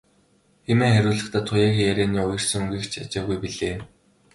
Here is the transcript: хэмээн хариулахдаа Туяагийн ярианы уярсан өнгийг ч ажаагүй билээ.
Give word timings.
хэмээн 0.65 0.95
хариулахдаа 0.95 1.43
Туяагийн 1.47 1.87
ярианы 1.91 2.19
уярсан 2.25 2.61
өнгийг 2.63 2.85
ч 2.91 2.93
ажаагүй 3.03 3.37
билээ. 3.43 3.75